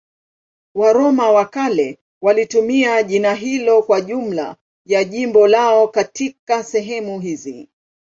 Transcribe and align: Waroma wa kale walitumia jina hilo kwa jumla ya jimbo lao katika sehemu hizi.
Waroma 0.75 1.31
wa 1.31 1.45
kale 1.45 1.99
walitumia 2.21 3.03
jina 3.03 3.33
hilo 3.33 3.81
kwa 3.83 4.01
jumla 4.01 4.55
ya 4.85 5.03
jimbo 5.03 5.47
lao 5.47 5.87
katika 5.87 6.63
sehemu 6.63 7.19
hizi. 7.19 7.69